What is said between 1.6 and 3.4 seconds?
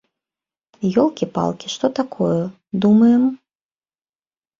што такое, думаем!?